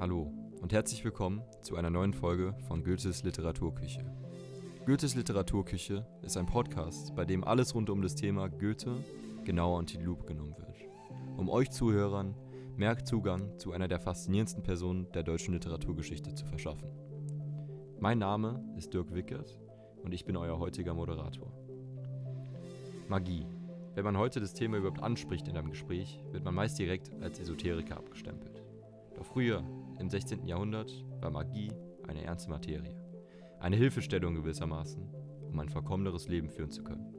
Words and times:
Hallo 0.00 0.32
und 0.62 0.72
herzlich 0.72 1.04
willkommen 1.04 1.42
zu 1.60 1.76
einer 1.76 1.90
neuen 1.90 2.14
Folge 2.14 2.54
von 2.66 2.82
Goethes 2.82 3.22
Literaturküche. 3.22 4.02
Goethes 4.86 5.14
Literaturküche 5.14 6.06
ist 6.22 6.38
ein 6.38 6.46
Podcast, 6.46 7.14
bei 7.14 7.26
dem 7.26 7.44
alles 7.44 7.74
rund 7.74 7.90
um 7.90 8.00
das 8.00 8.14
Thema 8.14 8.48
Goethe 8.48 9.04
genauer 9.44 9.76
unter 9.76 9.98
die 9.98 10.04
Lupe 10.06 10.24
genommen 10.24 10.56
wird, 10.56 10.88
um 11.36 11.50
euch 11.50 11.70
Zuhörern 11.70 12.34
mehr 12.78 13.04
Zugang 13.04 13.58
zu 13.58 13.72
einer 13.72 13.88
der 13.88 14.00
faszinierendsten 14.00 14.62
Personen 14.62 15.06
der 15.12 15.22
deutschen 15.22 15.52
Literaturgeschichte 15.52 16.34
zu 16.34 16.46
verschaffen. 16.46 16.88
Mein 17.98 18.20
Name 18.20 18.64
ist 18.78 18.94
Dirk 18.94 19.12
Wickert 19.12 19.60
und 20.02 20.14
ich 20.14 20.24
bin 20.24 20.38
euer 20.38 20.58
heutiger 20.58 20.94
Moderator. 20.94 21.52
Magie. 23.06 23.46
Wenn 23.94 24.04
man 24.04 24.16
heute 24.16 24.40
das 24.40 24.54
Thema 24.54 24.78
überhaupt 24.78 25.02
anspricht 25.02 25.46
in 25.46 25.58
einem 25.58 25.68
Gespräch, 25.68 26.20
wird 26.30 26.42
man 26.42 26.54
meist 26.54 26.78
direkt 26.78 27.10
als 27.20 27.38
Esoteriker 27.38 27.98
abgestempelt. 27.98 28.62
Doch 29.20 29.26
früher, 29.26 29.62
im 30.00 30.08
16. 30.08 30.46
Jahrhundert, 30.46 30.90
war 31.20 31.30
Magie 31.30 31.70
eine 32.08 32.24
ernste 32.24 32.50
Materie. 32.50 32.96
Eine 33.60 33.76
Hilfestellung 33.76 34.34
gewissermaßen, 34.34 35.06
um 35.46 35.60
ein 35.60 35.68
vollkommeneres 35.68 36.26
Leben 36.26 36.48
führen 36.48 36.70
zu 36.70 36.82
können. 36.82 37.14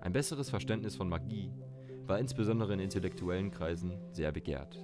Ein 0.00 0.12
besseres 0.12 0.48
Verständnis 0.48 0.94
von 0.94 1.08
Magie 1.08 1.52
war 2.06 2.20
insbesondere 2.20 2.72
in 2.74 2.80
intellektuellen 2.80 3.50
Kreisen 3.50 3.98
sehr 4.12 4.30
begehrt. 4.30 4.78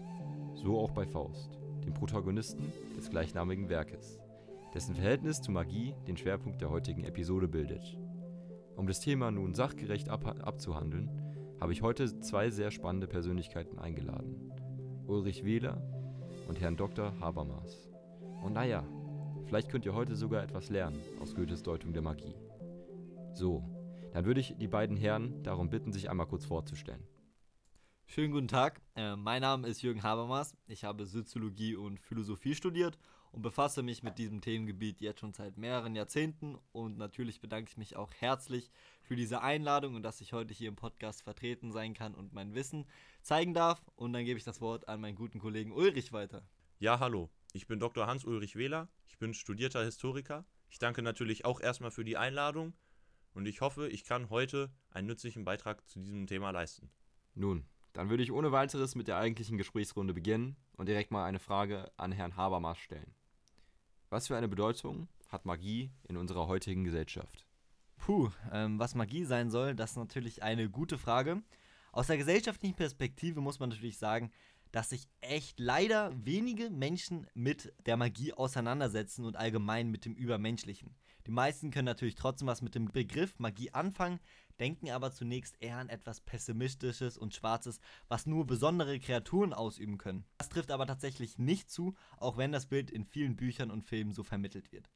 So 0.54 0.78
auch 0.78 0.90
bei 0.90 1.06
Faust, 1.06 1.58
dem 1.84 1.94
Protagonisten 1.94 2.72
des 2.96 3.08
gleichnamigen 3.08 3.68
Werkes, 3.68 4.18
dessen 4.74 4.96
Verhältnis 4.96 5.40
zu 5.40 5.52
Magie 5.52 5.94
den 6.08 6.16
Schwerpunkt 6.16 6.60
der 6.60 6.70
heutigen 6.70 7.04
Episode 7.04 7.46
bildet. 7.46 7.96
Um 8.74 8.88
das 8.88 9.00
Thema 9.00 9.30
nun 9.30 9.54
sachgerecht 9.54 10.08
ab 10.08 10.26
abzuhandeln, 10.42 11.08
habe 11.60 11.72
ich 11.72 11.82
heute 11.82 12.20
zwei 12.20 12.50
sehr 12.50 12.72
spannende 12.72 13.06
Persönlichkeiten 13.06 13.78
eingeladen. 13.78 14.52
Ulrich 15.06 15.44
Wähler 15.44 15.95
und 16.46 16.60
Herrn 16.60 16.76
Dr. 16.76 17.18
Habermas. 17.20 17.88
Und 18.42 18.54
naja, 18.54 18.84
vielleicht 19.46 19.68
könnt 19.68 19.84
ihr 19.84 19.94
heute 19.94 20.16
sogar 20.16 20.42
etwas 20.42 20.70
lernen 20.70 21.00
aus 21.20 21.34
Goethes 21.34 21.62
Deutung 21.62 21.92
der 21.92 22.02
Magie. 22.02 22.34
So, 23.34 23.62
dann 24.12 24.24
würde 24.24 24.40
ich 24.40 24.56
die 24.56 24.68
beiden 24.68 24.96
Herren 24.96 25.42
darum 25.42 25.68
bitten, 25.68 25.92
sich 25.92 26.08
einmal 26.08 26.26
kurz 26.26 26.44
vorzustellen. 26.44 27.06
Schönen 28.06 28.32
guten 28.32 28.48
Tag, 28.48 28.80
äh, 28.94 29.16
mein 29.16 29.42
Name 29.42 29.66
ist 29.66 29.82
Jürgen 29.82 30.02
Habermas. 30.02 30.56
Ich 30.68 30.84
habe 30.84 31.06
Soziologie 31.06 31.74
und 31.74 31.98
Philosophie 31.98 32.54
studiert 32.54 32.98
und 33.36 33.42
befasse 33.42 33.82
mich 33.82 34.02
mit 34.02 34.16
diesem 34.16 34.40
Themengebiet 34.40 35.02
jetzt 35.02 35.20
schon 35.20 35.34
seit 35.34 35.58
mehreren 35.58 35.94
Jahrzehnten. 35.94 36.56
Und 36.72 36.96
natürlich 36.96 37.42
bedanke 37.42 37.70
ich 37.70 37.76
mich 37.76 37.94
auch 37.94 38.10
herzlich 38.18 38.70
für 39.02 39.14
diese 39.14 39.42
Einladung 39.42 39.94
und 39.94 40.02
dass 40.02 40.22
ich 40.22 40.32
heute 40.32 40.54
hier 40.54 40.68
im 40.68 40.74
Podcast 40.74 41.22
vertreten 41.22 41.70
sein 41.70 41.92
kann 41.92 42.14
und 42.14 42.32
mein 42.32 42.54
Wissen 42.54 42.86
zeigen 43.20 43.52
darf. 43.52 43.84
Und 43.94 44.14
dann 44.14 44.24
gebe 44.24 44.38
ich 44.38 44.44
das 44.44 44.62
Wort 44.62 44.88
an 44.88 45.02
meinen 45.02 45.16
guten 45.16 45.38
Kollegen 45.38 45.70
Ulrich 45.70 46.14
weiter. 46.14 46.48
Ja, 46.78 46.98
hallo. 46.98 47.28
Ich 47.52 47.66
bin 47.66 47.78
Dr. 47.78 48.06
Hans-Ulrich 48.06 48.56
Wähler. 48.56 48.88
Ich 49.04 49.18
bin 49.18 49.34
studierter 49.34 49.84
Historiker. 49.84 50.46
Ich 50.70 50.78
danke 50.78 51.02
natürlich 51.02 51.44
auch 51.44 51.60
erstmal 51.60 51.90
für 51.90 52.04
die 52.04 52.16
Einladung 52.16 52.72
und 53.34 53.44
ich 53.44 53.60
hoffe, 53.60 53.86
ich 53.88 54.04
kann 54.04 54.30
heute 54.30 54.70
einen 54.88 55.08
nützlichen 55.08 55.44
Beitrag 55.44 55.86
zu 55.86 56.00
diesem 56.00 56.26
Thema 56.26 56.52
leisten. 56.52 56.90
Nun, 57.34 57.66
dann 57.92 58.08
würde 58.08 58.22
ich 58.22 58.32
ohne 58.32 58.50
weiteres 58.50 58.94
mit 58.94 59.08
der 59.08 59.18
eigentlichen 59.18 59.58
Gesprächsrunde 59.58 60.14
beginnen 60.14 60.56
und 60.72 60.88
direkt 60.88 61.10
mal 61.10 61.26
eine 61.26 61.38
Frage 61.38 61.92
an 61.98 62.12
Herrn 62.12 62.36
Habermas 62.36 62.78
stellen. 62.78 63.15
Was 64.08 64.28
für 64.28 64.36
eine 64.36 64.48
Bedeutung 64.48 65.08
hat 65.28 65.46
Magie 65.46 65.90
in 66.08 66.16
unserer 66.16 66.46
heutigen 66.46 66.84
Gesellschaft? 66.84 67.44
Puh, 67.96 68.30
ähm, 68.52 68.78
was 68.78 68.94
Magie 68.94 69.24
sein 69.24 69.50
soll, 69.50 69.74
das 69.74 69.92
ist 69.92 69.96
natürlich 69.96 70.42
eine 70.42 70.70
gute 70.70 70.96
Frage. 70.96 71.42
Aus 71.90 72.06
der 72.06 72.18
gesellschaftlichen 72.18 72.76
Perspektive 72.76 73.40
muss 73.40 73.58
man 73.58 73.70
natürlich 73.70 73.98
sagen, 73.98 74.30
dass 74.76 74.90
sich 74.90 75.08
echt 75.22 75.58
leider 75.58 76.12
wenige 76.22 76.68
Menschen 76.68 77.26
mit 77.32 77.72
der 77.86 77.96
Magie 77.96 78.34
auseinandersetzen 78.34 79.24
und 79.24 79.34
allgemein 79.34 79.90
mit 79.90 80.04
dem 80.04 80.12
Übermenschlichen. 80.12 80.94
Die 81.26 81.30
meisten 81.30 81.70
können 81.70 81.86
natürlich 81.86 82.14
trotzdem 82.14 82.46
was 82.46 82.60
mit 82.60 82.74
dem 82.74 82.92
Begriff 82.92 83.38
Magie 83.38 83.70
anfangen, 83.72 84.20
denken 84.60 84.90
aber 84.90 85.12
zunächst 85.12 85.56
eher 85.60 85.78
an 85.78 85.88
etwas 85.88 86.20
Pessimistisches 86.20 87.16
und 87.16 87.34
Schwarzes, 87.34 87.80
was 88.08 88.26
nur 88.26 88.46
besondere 88.46 89.00
Kreaturen 89.00 89.54
ausüben 89.54 89.96
können. 89.96 90.26
Das 90.36 90.50
trifft 90.50 90.70
aber 90.70 90.86
tatsächlich 90.86 91.38
nicht 91.38 91.70
zu, 91.70 91.94
auch 92.18 92.36
wenn 92.36 92.52
das 92.52 92.66
Bild 92.66 92.90
in 92.90 93.06
vielen 93.06 93.34
Büchern 93.34 93.70
und 93.70 93.82
Filmen 93.82 94.12
so 94.12 94.24
vermittelt 94.24 94.72
wird. 94.72 94.90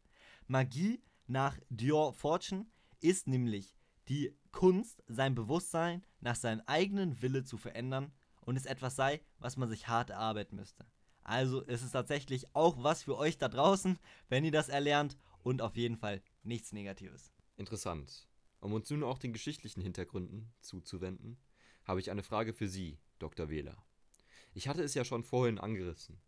Magie 0.46 1.00
nach 1.26 1.58
Dior 1.70 2.12
Fortune 2.12 2.66
ist 3.00 3.28
nämlich 3.28 3.78
die 4.10 4.36
Kunst, 4.52 5.02
sein 5.06 5.34
Bewusstsein 5.34 6.04
nach 6.20 6.36
seinem 6.36 6.60
eigenen 6.66 7.22
Wille 7.22 7.44
zu 7.44 7.56
verändern 7.56 8.12
und 8.40 8.56
es 8.56 8.66
etwas 8.66 8.96
sei, 8.96 9.20
was 9.38 9.56
man 9.56 9.68
sich 9.68 9.88
hart 9.88 10.10
erarbeiten 10.10 10.56
müsste. 10.56 10.86
Also 11.22 11.60
ist 11.62 11.82
es 11.82 11.92
tatsächlich 11.92 12.54
auch 12.54 12.82
was 12.82 13.02
für 13.02 13.16
euch 13.16 13.38
da 13.38 13.48
draußen, 13.48 13.98
wenn 14.28 14.44
ihr 14.44 14.52
das 14.52 14.68
erlernt 14.68 15.16
und 15.42 15.62
auf 15.62 15.76
jeden 15.76 15.96
Fall 15.96 16.22
nichts 16.42 16.72
Negatives. 16.72 17.32
Interessant. 17.56 18.26
Um 18.60 18.72
uns 18.72 18.90
nun 18.90 19.04
auch 19.04 19.18
den 19.18 19.32
geschichtlichen 19.32 19.80
Hintergründen 19.80 20.52
zuzuwenden, 20.60 21.38
habe 21.84 22.00
ich 22.00 22.10
eine 22.10 22.22
Frage 22.22 22.52
für 22.52 22.68
Sie, 22.68 22.98
Dr. 23.18 23.48
Wähler. 23.48 23.82
Ich 24.52 24.68
hatte 24.68 24.82
es 24.82 24.94
ja 24.94 25.04
schon 25.04 25.22
vorhin 25.22 25.58
angerissen. 25.58 26.20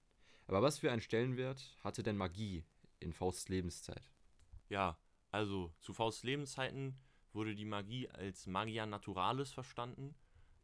Aber 0.47 0.63
was 0.63 0.79
für 0.79 0.91
einen 0.93 1.01
Stellenwert 1.01 1.77
hatte 1.81 2.03
denn 2.03 2.17
Magie 2.17 2.65
in 3.01 3.13
Fausts 3.13 3.49
Lebenszeit? 3.49 4.11
Ja, 4.69 4.99
also 5.31 5.73
zu 5.81 5.93
Fausts 5.93 6.25
Lebenszeiten 6.25 6.99
wurde 7.33 7.55
die 7.55 7.65
Magie 7.65 8.09
als 8.09 8.47
Magia 8.47 8.87
Naturalis 8.87 9.53
verstanden. 9.53 10.15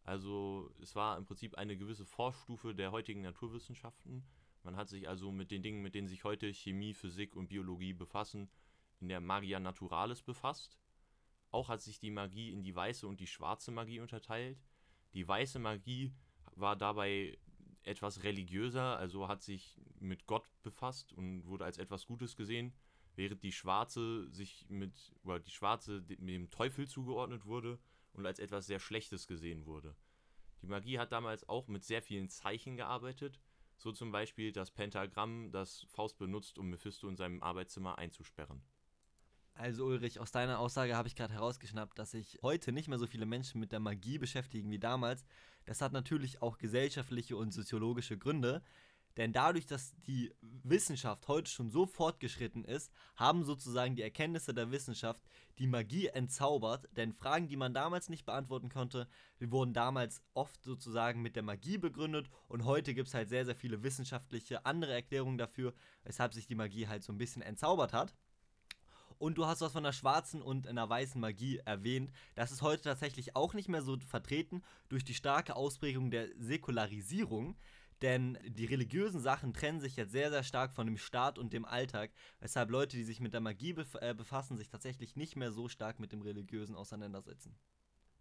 Also 0.08 0.72
es 0.80 0.96
war 0.96 1.18
im 1.18 1.26
Prinzip 1.26 1.58
eine 1.58 1.76
gewisse 1.76 2.06
Vorstufe 2.06 2.74
der 2.74 2.92
heutigen 2.92 3.20
Naturwissenschaften. 3.20 4.24
Man 4.62 4.74
hat 4.74 4.88
sich 4.88 5.06
also 5.06 5.30
mit 5.30 5.50
den 5.50 5.62
Dingen, 5.62 5.82
mit 5.82 5.94
denen 5.94 6.08
sich 6.08 6.24
heute 6.24 6.50
Chemie, 6.54 6.94
Physik 6.94 7.36
und 7.36 7.48
Biologie 7.48 7.92
befassen, 7.92 8.48
in 9.00 9.08
der 9.08 9.20
Magia 9.20 9.60
Naturalis 9.60 10.22
befasst. 10.22 10.78
Auch 11.50 11.68
hat 11.68 11.82
sich 11.82 12.00
die 12.00 12.10
Magie 12.10 12.50
in 12.52 12.62
die 12.62 12.74
weiße 12.74 13.06
und 13.06 13.20
die 13.20 13.26
schwarze 13.26 13.70
Magie 13.70 14.00
unterteilt. 14.00 14.58
Die 15.12 15.28
weiße 15.28 15.58
Magie 15.58 16.14
war 16.56 16.74
dabei 16.74 17.36
etwas 17.82 18.22
religiöser, 18.22 18.96
also 18.96 19.28
hat 19.28 19.42
sich 19.42 19.78
mit 20.00 20.26
Gott 20.26 20.48
befasst 20.62 21.12
und 21.12 21.44
wurde 21.44 21.66
als 21.66 21.76
etwas 21.76 22.06
Gutes 22.06 22.34
gesehen, 22.34 22.72
während 23.14 23.42
die 23.42 23.52
schwarze 23.52 24.26
sich 24.30 24.64
mit 24.70 25.12
oder 25.22 25.38
die 25.38 25.50
schwarze 25.50 26.00
dem 26.00 26.48
Teufel 26.48 26.88
zugeordnet 26.88 27.44
wurde 27.44 27.78
und 28.12 28.26
als 28.26 28.38
etwas 28.38 28.66
sehr 28.66 28.80
Schlechtes 28.80 29.26
gesehen 29.26 29.66
wurde. 29.66 29.94
Die 30.62 30.66
Magie 30.66 30.98
hat 30.98 31.12
damals 31.12 31.48
auch 31.48 31.68
mit 31.68 31.84
sehr 31.84 32.02
vielen 32.02 32.28
Zeichen 32.28 32.76
gearbeitet, 32.76 33.40
so 33.76 33.92
zum 33.92 34.10
Beispiel 34.10 34.52
das 34.52 34.70
Pentagramm, 34.70 35.52
das 35.52 35.86
Faust 35.88 36.18
benutzt, 36.18 36.58
um 36.58 36.68
Mephisto 36.68 37.08
in 37.08 37.16
seinem 37.16 37.42
Arbeitszimmer 37.42 37.98
einzusperren. 37.98 38.62
Also 39.54 39.86
Ulrich, 39.86 40.20
aus 40.20 40.30
deiner 40.30 40.60
Aussage 40.60 40.96
habe 40.96 41.08
ich 41.08 41.16
gerade 41.16 41.34
herausgeschnappt, 41.34 41.98
dass 41.98 42.12
sich 42.12 42.38
heute 42.42 42.70
nicht 42.70 42.86
mehr 42.86 42.98
so 42.98 43.08
viele 43.08 43.26
Menschen 43.26 43.58
mit 43.58 43.72
der 43.72 43.80
Magie 43.80 44.18
beschäftigen 44.18 44.70
wie 44.70 44.78
damals. 44.78 45.24
Das 45.64 45.80
hat 45.80 45.92
natürlich 45.92 46.42
auch 46.42 46.58
gesellschaftliche 46.58 47.36
und 47.36 47.52
soziologische 47.52 48.16
Gründe. 48.16 48.62
Denn 49.18 49.32
dadurch, 49.32 49.66
dass 49.66 49.96
die 50.06 50.32
Wissenschaft 50.40 51.26
heute 51.26 51.50
schon 51.50 51.70
so 51.70 51.86
fortgeschritten 51.86 52.64
ist, 52.64 52.92
haben 53.16 53.42
sozusagen 53.42 53.96
die 53.96 54.02
Erkenntnisse 54.02 54.54
der 54.54 54.70
Wissenschaft 54.70 55.20
die 55.58 55.66
Magie 55.66 56.06
entzaubert. 56.06 56.88
Denn 56.96 57.12
Fragen, 57.12 57.48
die 57.48 57.56
man 57.56 57.74
damals 57.74 58.08
nicht 58.08 58.24
beantworten 58.24 58.68
konnte, 58.68 59.08
wurden 59.40 59.74
damals 59.74 60.22
oft 60.34 60.62
sozusagen 60.62 61.20
mit 61.20 61.34
der 61.34 61.42
Magie 61.42 61.78
begründet. 61.78 62.30
Und 62.46 62.64
heute 62.64 62.94
gibt 62.94 63.08
es 63.08 63.14
halt 63.14 63.28
sehr, 63.28 63.44
sehr 63.44 63.56
viele 63.56 63.82
wissenschaftliche 63.82 64.64
andere 64.64 64.92
Erklärungen 64.92 65.36
dafür, 65.36 65.74
weshalb 66.04 66.32
sich 66.32 66.46
die 66.46 66.54
Magie 66.54 66.86
halt 66.86 67.02
so 67.02 67.12
ein 67.12 67.18
bisschen 67.18 67.42
entzaubert 67.42 67.92
hat. 67.92 68.14
Und 69.18 69.36
du 69.36 69.46
hast 69.46 69.60
was 69.62 69.72
von 69.72 69.82
der 69.82 69.92
schwarzen 69.92 70.40
und 70.40 70.68
einer 70.68 70.88
weißen 70.88 71.20
Magie 71.20 71.58
erwähnt. 71.64 72.12
Das 72.36 72.52
ist 72.52 72.62
heute 72.62 72.84
tatsächlich 72.84 73.34
auch 73.34 73.52
nicht 73.52 73.68
mehr 73.68 73.82
so 73.82 73.98
vertreten 73.98 74.62
durch 74.88 75.04
die 75.04 75.14
starke 75.14 75.56
Ausprägung 75.56 76.12
der 76.12 76.28
Säkularisierung. 76.38 77.56
Denn 78.02 78.38
die 78.46 78.66
religiösen 78.66 79.20
Sachen 79.20 79.52
trennen 79.52 79.80
sich 79.80 79.96
jetzt 79.96 80.12
sehr, 80.12 80.30
sehr 80.30 80.44
stark 80.44 80.72
von 80.72 80.86
dem 80.86 80.96
Staat 80.96 81.38
und 81.38 81.52
dem 81.52 81.64
Alltag, 81.64 82.12
weshalb 82.40 82.70
Leute, 82.70 82.96
die 82.96 83.02
sich 83.02 83.20
mit 83.20 83.32
der 83.32 83.40
Magie 83.40 83.72
bef 83.72 83.96
äh, 84.00 84.14
befassen, 84.14 84.56
sich 84.56 84.68
tatsächlich 84.68 85.16
nicht 85.16 85.36
mehr 85.36 85.50
so 85.50 85.68
stark 85.68 85.98
mit 85.98 86.12
dem 86.12 86.22
Religiösen 86.22 86.76
auseinandersetzen. 86.76 87.56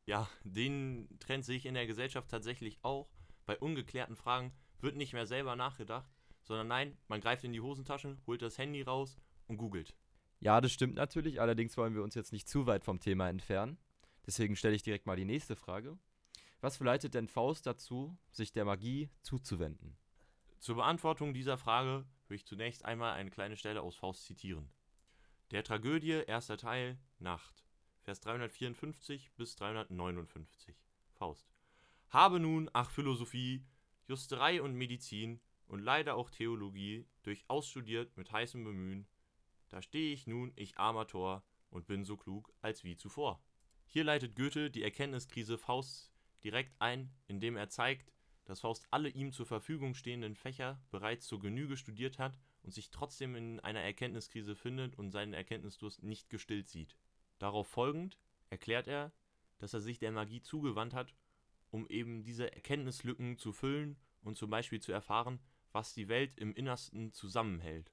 Ja, 0.06 0.28
den 0.44 1.08
Trend 1.20 1.46
sehe 1.46 1.58
ich 1.58 1.66
in 1.66 1.76
der 1.76 1.86
Gesellschaft 1.86 2.30
tatsächlich 2.30 2.80
auch. 2.82 3.10
Bei 3.46 3.58
ungeklärten 3.58 4.16
Fragen 4.16 4.52
wird 4.80 4.96
nicht 4.96 5.14
mehr 5.14 5.28
selber 5.28 5.56
nachgedacht, 5.56 6.10
sondern 6.42 6.68
nein, 6.68 6.98
man 7.08 7.22
greift 7.22 7.44
in 7.44 7.54
die 7.54 7.62
Hosentasche, 7.62 8.18
holt 8.26 8.42
das 8.42 8.58
Handy 8.58 8.82
raus 8.82 9.18
und 9.48 9.58
googelt. 9.58 9.96
Ja, 10.40 10.62
das 10.62 10.72
stimmt 10.72 10.96
natürlich, 10.96 11.42
allerdings 11.42 11.78
wollen 11.78 11.96
wir 11.96 12.04
uns 12.04 12.16
jetzt 12.16 12.32
nicht 12.32 12.48
zu 12.48 12.68
weit 12.68 12.84
vom 12.84 13.00
Thema 13.00 13.30
entfernen. 13.30 13.78
Deswegen 14.26 14.56
stelle 14.56 14.76
ich 14.76 14.84
direkt 14.84 15.06
mal 15.06 15.16
die 15.16 15.26
nächste 15.26 15.56
Frage. 15.56 15.98
Was 16.60 16.78
verleitet 16.78 17.14
denn 17.14 17.28
Faust 17.28 17.66
dazu, 17.66 18.18
sich 18.32 18.52
der 18.52 18.66
Magie 18.66 19.10
zuzuwenden? 19.22 19.98
Zur 20.60 20.76
Beantwortung 20.76 21.34
dieser 21.34 21.58
Frage 21.58 22.06
will 22.28 22.36
ich 22.36 22.46
zunächst 22.46 22.84
einmal 22.84 23.14
eine 23.14 23.30
kleine 23.30 23.58
Stelle 23.58 23.82
aus 23.82 23.96
Faust 23.96 24.26
zitieren. 24.26 24.70
Der 25.52 25.64
Tragödie, 25.64 26.24
erster 26.26 26.58
Teil, 26.58 26.98
Nacht, 27.20 27.64
Vers 28.02 28.20
354 28.22 29.32
bis 29.34 29.56
359. 29.56 30.76
Faust. 31.14 31.54
Habe 32.10 32.40
nun, 32.40 32.70
ach 32.74 32.90
Philosophie, 32.90 33.66
Justerei 34.08 34.62
und 34.62 34.74
Medizin, 34.74 35.40
und 35.68 35.82
leider 35.82 36.16
auch 36.16 36.30
Theologie 36.30 37.06
durchaus 37.24 37.68
studiert 37.68 38.16
mit 38.16 38.32
heißem 38.32 38.64
Bemühen, 38.64 39.08
da 39.70 39.82
stehe 39.82 40.14
ich 40.14 40.28
nun, 40.28 40.54
ich 40.56 40.78
armer 40.78 41.08
Tor, 41.08 41.44
und 41.70 41.88
bin 41.88 42.06
so 42.06 42.16
klug 42.16 42.54
als 42.62 42.84
wie 42.84 42.96
zuvor. 42.96 43.44
Hier 43.86 44.06
leitet 44.06 44.36
Goethe 44.36 44.72
die 44.72 44.84
Erkenntniskrise 44.84 45.58
Fausts 45.58 46.12
direkt 46.44 46.74
ein, 46.80 47.12
indem 47.28 47.56
er 47.58 47.70
zeigt, 47.70 48.12
dass 48.46 48.62
Faust 48.62 48.88
alle 48.92 49.10
ihm 49.10 49.34
zur 49.34 49.46
Verfügung 49.46 49.94
stehenden 49.94 50.36
Fächer 50.36 50.82
bereits 50.90 51.28
zur 51.28 51.40
Genüge 51.40 51.76
studiert 51.76 52.18
hat 52.18 52.40
und 52.64 52.74
sich 52.74 52.92
trotzdem 52.92 53.36
in 53.36 53.60
einer 53.60 53.82
Erkenntniskrise 53.82 54.56
findet 54.56 54.98
und 54.98 55.12
seinen 55.12 55.34
Erkenntnisdurst 55.34 56.04
nicht 56.04 56.30
gestillt 56.30 56.70
sieht. 56.70 56.96
Darauf 57.40 57.68
folgend 57.68 58.18
erklärt 58.50 58.88
er, 58.88 59.12
dass 59.58 59.74
er 59.74 59.82
sich 59.82 60.00
der 60.00 60.12
Magie 60.12 60.42
zugewandt 60.42 60.94
hat, 60.94 61.14
um 61.72 61.88
eben 61.90 62.24
diese 62.24 62.54
Erkenntnislücken 62.54 63.38
zu 63.38 63.52
füllen 63.52 63.98
und 64.22 64.38
zum 64.38 64.50
Beispiel 64.50 64.80
zu 64.80 64.92
erfahren, 64.92 65.40
was 65.74 65.94
die 65.94 66.08
Welt 66.08 66.38
im 66.38 66.54
Innersten 66.54 67.12
zusammenhält. 67.12 67.92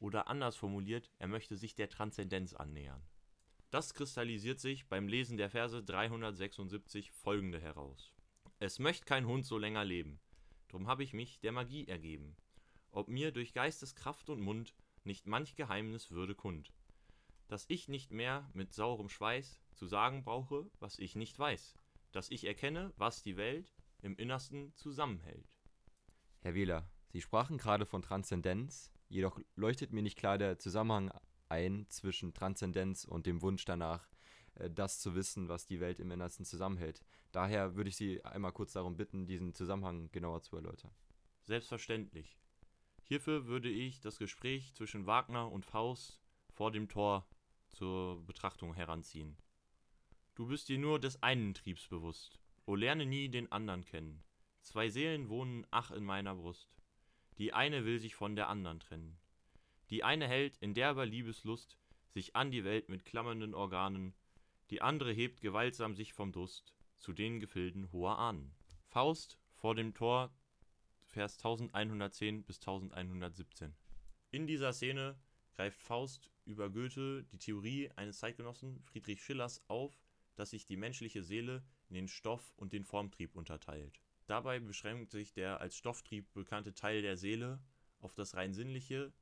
Oder 0.00 0.28
anders 0.28 0.56
formuliert, 0.56 1.10
er 1.18 1.28
möchte 1.28 1.56
sich 1.56 1.74
der 1.74 1.88
Transzendenz 1.88 2.52
annähern. 2.52 3.02
Das 3.74 3.92
kristallisiert 3.92 4.60
sich 4.60 4.86
beim 4.86 5.08
Lesen 5.08 5.36
der 5.36 5.50
Verse 5.50 5.82
376 5.82 7.10
folgende 7.10 7.60
heraus. 7.60 8.14
Es 8.60 8.78
möcht 8.78 9.04
kein 9.04 9.26
Hund 9.26 9.44
so 9.44 9.58
länger 9.58 9.84
leben, 9.84 10.20
drum 10.68 10.86
hab 10.86 11.00
ich 11.00 11.12
mich 11.12 11.40
der 11.40 11.50
Magie 11.50 11.88
ergeben. 11.88 12.36
Ob 12.92 13.08
mir 13.08 13.32
durch 13.32 13.52
Geisteskraft 13.52 14.30
und 14.30 14.40
Mund 14.40 14.76
nicht 15.02 15.26
manch 15.26 15.56
Geheimnis 15.56 16.12
würde 16.12 16.36
kund, 16.36 16.72
dass 17.48 17.64
ich 17.66 17.88
nicht 17.88 18.12
mehr 18.12 18.48
mit 18.54 18.72
saurem 18.72 19.08
Schweiß 19.08 19.60
zu 19.72 19.86
sagen 19.86 20.22
brauche, 20.22 20.70
was 20.78 21.00
ich 21.00 21.16
nicht 21.16 21.36
weiß, 21.36 21.74
dass 22.12 22.30
ich 22.30 22.44
erkenne, 22.44 22.92
was 22.96 23.24
die 23.24 23.36
Welt 23.36 23.74
im 24.02 24.16
Innersten 24.16 24.72
zusammenhält. 24.76 25.50
Herr 26.42 26.54
Wähler, 26.54 26.88
Sie 27.08 27.20
sprachen 27.20 27.58
gerade 27.58 27.86
von 27.86 28.02
Transzendenz, 28.02 28.92
jedoch 29.08 29.40
leuchtet 29.56 29.92
mir 29.92 30.02
nicht 30.02 30.16
klar 30.16 30.38
der 30.38 30.60
Zusammenhang 30.60 31.10
ein 31.48 31.86
zwischen 31.88 32.34
Transzendenz 32.34 33.04
und 33.04 33.26
dem 33.26 33.42
Wunsch 33.42 33.64
danach, 33.64 34.08
äh, 34.54 34.70
das 34.70 35.00
zu 35.00 35.14
wissen, 35.14 35.48
was 35.48 35.66
die 35.66 35.80
Welt 35.80 36.00
im 36.00 36.10
Innersten 36.10 36.44
zusammenhält. 36.44 37.04
Daher 37.32 37.76
würde 37.76 37.90
ich 37.90 37.96
Sie 37.96 38.24
einmal 38.24 38.52
kurz 38.52 38.72
darum 38.72 38.96
bitten, 38.96 39.26
diesen 39.26 39.54
Zusammenhang 39.54 40.10
genauer 40.12 40.42
zu 40.42 40.56
erläutern. 40.56 40.90
Selbstverständlich. 41.42 42.38
Hierfür 43.02 43.46
würde 43.46 43.68
ich 43.68 44.00
das 44.00 44.18
Gespräch 44.18 44.72
zwischen 44.74 45.06
Wagner 45.06 45.52
und 45.52 45.66
Faust 45.66 46.20
vor 46.52 46.70
dem 46.70 46.88
Tor 46.88 47.26
zur 47.68 48.24
Betrachtung 48.24 48.72
heranziehen. 48.72 49.36
Du 50.34 50.46
bist 50.46 50.68
dir 50.68 50.78
nur 50.78 50.98
des 50.98 51.22
einen 51.22 51.54
Triebs 51.54 51.86
bewusst, 51.88 52.40
o 52.66 52.74
lerne 52.74 53.04
nie 53.04 53.28
den 53.28 53.52
andern 53.52 53.84
kennen. 53.84 54.24
Zwei 54.62 54.88
Seelen 54.88 55.28
wohnen 55.28 55.66
ach 55.70 55.90
in 55.90 56.04
meiner 56.04 56.34
Brust, 56.34 56.74
die 57.38 57.52
eine 57.52 57.84
will 57.84 57.98
sich 57.98 58.14
von 58.14 58.36
der 58.36 58.48
andern 58.48 58.80
trennen. 58.80 59.18
Die 59.94 60.02
eine 60.02 60.26
hält 60.26 60.56
in 60.56 60.74
derber 60.74 61.06
Liebeslust 61.06 61.78
sich 62.08 62.34
an 62.34 62.50
die 62.50 62.64
Welt 62.64 62.88
mit 62.88 63.04
klammernden 63.04 63.54
Organen, 63.54 64.12
die 64.70 64.82
andere 64.82 65.12
hebt 65.12 65.40
gewaltsam 65.40 65.94
sich 65.94 66.12
vom 66.14 66.32
Durst 66.32 66.74
zu 66.96 67.12
den 67.12 67.38
Gefilden 67.38 67.92
hoher 67.92 68.18
Ahnen. 68.18 68.56
Faust 68.88 69.38
vor 69.54 69.76
dem 69.76 69.94
Tor, 69.94 70.36
Vers 71.04 71.36
1110 71.36 72.42
bis 72.42 72.58
1117. 72.58 73.72
In 74.32 74.48
dieser 74.48 74.72
Szene 74.72 75.16
greift 75.52 75.80
Faust 75.80 76.28
über 76.44 76.70
Goethe 76.70 77.22
die 77.30 77.38
Theorie 77.38 77.88
eines 77.94 78.18
Zeitgenossen 78.18 78.82
Friedrich 78.82 79.22
Schillers 79.22 79.62
auf, 79.68 80.02
dass 80.34 80.50
sich 80.50 80.66
die 80.66 80.76
menschliche 80.76 81.22
Seele 81.22 81.62
in 81.88 81.94
den 81.94 82.08
Stoff- 82.08 82.52
und 82.56 82.72
den 82.72 82.84
Formtrieb 82.84 83.36
unterteilt. 83.36 84.00
Dabei 84.26 84.58
beschränkt 84.58 85.12
sich 85.12 85.32
der 85.32 85.60
als 85.60 85.76
Stofftrieb 85.76 86.32
bekannte 86.32 86.74
Teil 86.74 87.00
der 87.00 87.16
Seele 87.16 87.62
auf 88.00 88.16
das 88.16 88.34
rein 88.34 88.54
Sinnliche, 88.54 89.12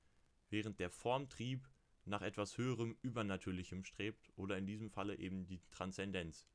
während 0.52 0.78
der 0.78 0.90
Formtrieb 0.90 1.68
nach 2.04 2.22
etwas 2.22 2.58
Höherem, 2.58 2.96
Übernatürlichem 3.02 3.84
strebt 3.84 4.30
oder 4.36 4.58
in 4.58 4.66
diesem 4.66 4.90
Falle 4.90 5.16
eben 5.18 5.46
die 5.46 5.60
Transzendenz. 5.70 6.46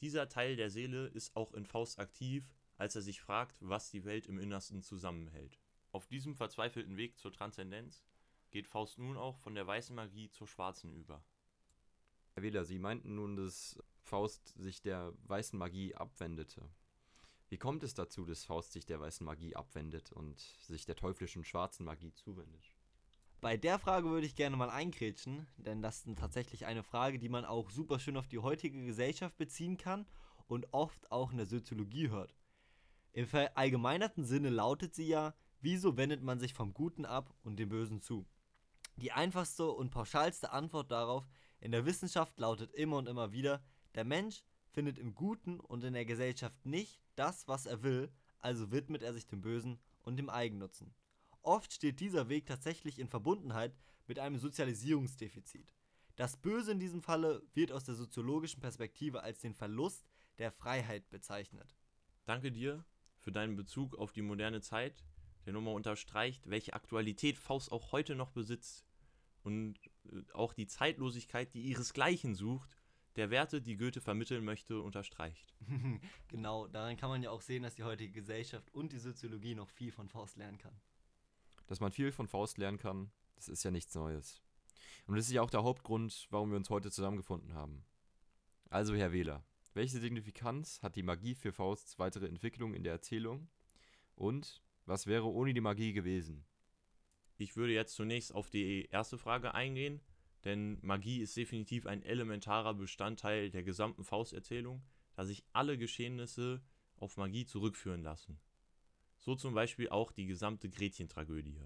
Dieser 0.00 0.28
Teil 0.28 0.56
der 0.56 0.70
Seele 0.70 1.06
ist 1.06 1.36
auch 1.36 1.52
in 1.54 1.66
Faust 1.66 1.98
aktiv, 1.98 2.48
als 2.76 2.96
er 2.96 3.02
sich 3.02 3.20
fragt, 3.20 3.56
was 3.60 3.90
die 3.90 4.04
Welt 4.04 4.26
im 4.26 4.38
Innersten 4.38 4.82
zusammenhält. 4.82 5.60
Auf 5.92 6.06
diesem 6.06 6.34
verzweifelten 6.34 6.96
Weg 6.96 7.18
zur 7.18 7.32
Transzendenz 7.32 8.02
geht 8.50 8.66
Faust 8.66 8.98
nun 8.98 9.16
auch 9.16 9.38
von 9.38 9.54
der 9.54 9.66
weißen 9.66 9.94
Magie 9.94 10.30
zur 10.30 10.48
schwarzen 10.48 10.92
über. 10.92 11.24
Herr 12.32 12.42
Wähler, 12.42 12.64
Sie 12.64 12.78
meinten 12.78 13.14
nun, 13.14 13.36
dass 13.36 13.78
Faust 14.02 14.48
sich 14.58 14.82
der 14.82 15.12
weißen 15.24 15.58
Magie 15.58 15.94
abwendete. 15.94 16.68
Wie 17.48 17.58
kommt 17.58 17.84
es 17.84 17.94
dazu, 17.94 18.24
dass 18.24 18.44
Faust 18.44 18.72
sich 18.72 18.86
der 18.86 19.00
weißen 19.00 19.24
Magie 19.24 19.54
abwendet 19.54 20.12
und 20.12 20.40
sich 20.40 20.84
der 20.84 20.96
teuflischen 20.96 21.44
schwarzen 21.44 21.84
Magie 21.84 22.12
zuwendet? 22.12 22.73
Bei 23.44 23.58
der 23.58 23.78
Frage 23.78 24.08
würde 24.08 24.26
ich 24.26 24.36
gerne 24.36 24.56
mal 24.56 24.70
einkrätschen, 24.70 25.46
denn 25.58 25.82
das 25.82 26.06
ist 26.06 26.18
tatsächlich 26.18 26.64
eine 26.64 26.82
Frage, 26.82 27.18
die 27.18 27.28
man 27.28 27.44
auch 27.44 27.70
super 27.70 27.98
schön 27.98 28.16
auf 28.16 28.26
die 28.26 28.38
heutige 28.38 28.82
Gesellschaft 28.86 29.36
beziehen 29.36 29.76
kann 29.76 30.06
und 30.46 30.72
oft 30.72 31.12
auch 31.12 31.30
in 31.30 31.36
der 31.36 31.44
Soziologie 31.44 32.08
hört. 32.08 32.34
Im 33.12 33.26
verallgemeinerten 33.26 34.24
Sinne 34.24 34.48
lautet 34.48 34.94
sie 34.94 35.08
ja, 35.08 35.34
wieso 35.60 35.98
wendet 35.98 36.22
man 36.22 36.40
sich 36.40 36.54
vom 36.54 36.72
Guten 36.72 37.04
ab 37.04 37.34
und 37.42 37.58
dem 37.58 37.68
Bösen 37.68 38.00
zu? 38.00 38.26
Die 38.96 39.12
einfachste 39.12 39.70
und 39.70 39.90
pauschalste 39.90 40.50
Antwort 40.50 40.90
darauf 40.90 41.28
in 41.60 41.70
der 41.70 41.84
Wissenschaft 41.84 42.40
lautet 42.40 42.72
immer 42.72 42.96
und 42.96 43.08
immer 43.08 43.32
wieder, 43.32 43.62
der 43.94 44.04
Mensch 44.04 44.42
findet 44.70 44.96
im 44.96 45.14
Guten 45.14 45.60
und 45.60 45.84
in 45.84 45.92
der 45.92 46.06
Gesellschaft 46.06 46.64
nicht 46.64 46.98
das, 47.14 47.46
was 47.46 47.66
er 47.66 47.82
will, 47.82 48.10
also 48.38 48.72
widmet 48.72 49.02
er 49.02 49.12
sich 49.12 49.26
dem 49.26 49.42
Bösen 49.42 49.78
und 50.00 50.16
dem 50.16 50.30
Eigennutzen. 50.30 50.94
Oft 51.44 51.74
steht 51.74 52.00
dieser 52.00 52.30
Weg 52.30 52.46
tatsächlich 52.46 52.98
in 52.98 53.06
Verbundenheit 53.06 53.76
mit 54.06 54.18
einem 54.18 54.38
Sozialisierungsdefizit. 54.38 55.74
Das 56.16 56.38
Böse 56.38 56.72
in 56.72 56.78
diesem 56.78 57.02
Falle 57.02 57.42
wird 57.52 57.70
aus 57.70 57.84
der 57.84 57.94
soziologischen 57.94 58.60
Perspektive 58.60 59.22
als 59.22 59.40
den 59.40 59.54
Verlust 59.54 60.06
der 60.38 60.50
Freiheit 60.50 61.10
bezeichnet. 61.10 61.76
Danke 62.24 62.50
dir 62.50 62.84
für 63.18 63.30
deinen 63.30 63.56
Bezug 63.56 63.94
auf 63.96 64.10
die 64.10 64.22
moderne 64.22 64.62
Zeit, 64.62 65.04
der 65.44 65.52
nochmal 65.52 65.74
unterstreicht, 65.74 66.48
welche 66.48 66.72
Aktualität 66.72 67.36
Faust 67.36 67.70
auch 67.72 67.92
heute 67.92 68.14
noch 68.14 68.30
besitzt 68.30 68.86
und 69.42 69.78
äh, 70.06 70.22
auch 70.32 70.54
die 70.54 70.66
Zeitlosigkeit, 70.66 71.52
die 71.52 71.62
ihresgleichen 71.62 72.34
sucht 72.34 72.78
der 73.16 73.30
Werte, 73.30 73.60
die 73.60 73.76
Goethe 73.76 74.00
vermitteln 74.00 74.44
möchte, 74.44 74.80
unterstreicht. 74.80 75.54
genau, 76.28 76.66
daran 76.68 76.96
kann 76.96 77.10
man 77.10 77.22
ja 77.22 77.30
auch 77.30 77.42
sehen, 77.42 77.62
dass 77.62 77.74
die 77.74 77.84
heutige 77.84 78.12
Gesellschaft 78.12 78.72
und 78.72 78.92
die 78.92 78.98
Soziologie 78.98 79.54
noch 79.54 79.68
viel 79.68 79.92
von 79.92 80.08
Faust 80.08 80.36
lernen 80.36 80.58
kann. 80.58 80.74
Dass 81.66 81.80
man 81.80 81.92
viel 81.92 82.12
von 82.12 82.28
Faust 82.28 82.58
lernen 82.58 82.78
kann, 82.78 83.10
das 83.36 83.48
ist 83.48 83.64
ja 83.64 83.70
nichts 83.70 83.94
Neues. 83.94 84.42
Und 85.06 85.16
das 85.16 85.26
ist 85.26 85.32
ja 85.32 85.42
auch 85.42 85.50
der 85.50 85.62
Hauptgrund, 85.62 86.26
warum 86.30 86.50
wir 86.50 86.56
uns 86.56 86.70
heute 86.70 86.90
zusammengefunden 86.90 87.54
haben. 87.54 87.84
Also, 88.70 88.94
Herr 88.94 89.12
Wähler, 89.12 89.44
welche 89.72 89.98
Signifikanz 89.98 90.82
hat 90.82 90.96
die 90.96 91.02
Magie 91.02 91.34
für 91.34 91.52
Fausts 91.52 91.98
weitere 91.98 92.26
Entwicklung 92.26 92.74
in 92.74 92.84
der 92.84 92.92
Erzählung? 92.92 93.48
Und 94.14 94.62
was 94.86 95.06
wäre 95.06 95.26
ohne 95.26 95.54
die 95.54 95.60
Magie 95.60 95.92
gewesen? 95.92 96.44
Ich 97.36 97.56
würde 97.56 97.72
jetzt 97.72 97.94
zunächst 97.94 98.34
auf 98.34 98.50
die 98.50 98.86
erste 98.90 99.18
Frage 99.18 99.54
eingehen 99.54 100.00
denn 100.44 100.78
Magie 100.82 101.20
ist 101.20 101.36
definitiv 101.36 101.86
ein 101.86 102.02
elementarer 102.02 102.74
Bestandteil 102.74 103.50
der 103.50 103.62
gesamten 103.62 104.04
Fausterzählung, 104.04 104.82
da 105.14 105.24
sich 105.24 105.42
alle 105.52 105.78
Geschehnisse 105.78 106.62
auf 106.96 107.16
Magie 107.16 107.46
zurückführen 107.46 108.02
lassen. 108.02 108.38
So 109.24 109.34
zum 109.34 109.54
Beispiel 109.54 109.88
auch 109.88 110.12
die 110.12 110.26
gesamte 110.26 110.68
Gretchen-Tragödie. 110.68 111.58